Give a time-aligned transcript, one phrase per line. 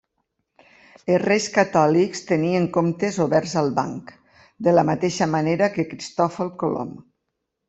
[1.15, 4.15] Els Reis Catòlics tenien comptes oberts al Banc,
[4.69, 6.99] de la mateixa manera que Cristòfol Colom.